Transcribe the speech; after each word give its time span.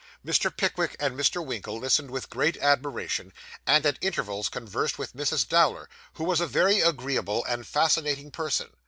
Mr. 0.25 0.49
Pickwick 0.57 0.95
and 0.99 1.15
Mr. 1.15 1.45
Winkle 1.45 1.77
listened 1.77 2.09
with 2.09 2.31
great 2.31 2.57
admiration, 2.57 3.31
and 3.67 3.85
at 3.85 3.99
intervals 4.01 4.49
conversed 4.49 4.97
with 4.97 5.13
Mrs. 5.15 5.47
Dowler, 5.47 5.87
who 6.13 6.23
was 6.23 6.41
a 6.41 6.47
very 6.47 6.81
agreeable 6.81 7.45
and 7.45 7.67
fascinating 7.67 8.31
person. 8.31 8.71